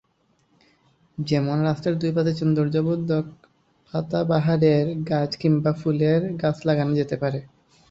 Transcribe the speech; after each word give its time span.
যেমন 1.17 1.57
রাস্তার 1.61 1.93
দুই 2.01 2.11
পাশে 2.11 2.31
সৌন্দর্যবর্ধক 2.39 3.25
পাতাবাহারের 3.93 4.87
গাছ 5.09 5.31
কিংবা 5.37 5.71
ফুলের 5.73 6.21
গাছ 6.41 6.57
লাগানো 6.67 6.93
যেতে 6.99 7.15
পারে। 7.21 7.39